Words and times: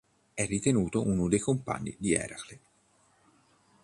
È 0.33 0.45
ritenuto 0.47 1.05
uno 1.05 1.27
dei 1.27 1.37
compagni 1.37 1.95
di 1.99 2.13
Eracle. 2.15 2.59